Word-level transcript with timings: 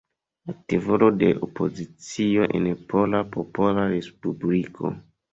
Aktivulo 0.51 1.09
de 1.23 1.27
opozicio 1.47 2.47
en 2.59 2.65
Pola 2.93 3.19
Popola 3.35 3.83
Respubliko. 3.91 4.91